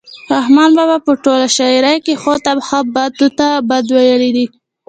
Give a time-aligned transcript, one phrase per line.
[0.33, 4.45] رحمان بابا په ټوله شاعرۍ کې ښو ته ښه بدو ته بد ویلي دي.